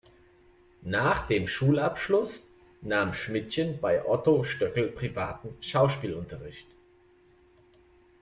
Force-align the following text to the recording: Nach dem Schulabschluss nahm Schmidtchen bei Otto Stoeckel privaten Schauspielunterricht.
Nach 0.81 1.27
dem 1.27 1.47
Schulabschluss 1.47 2.41
nahm 2.81 3.13
Schmidtchen 3.13 3.79
bei 3.79 4.03
Otto 4.03 4.43
Stoeckel 4.43 4.87
privaten 4.87 5.55
Schauspielunterricht. 5.61 6.65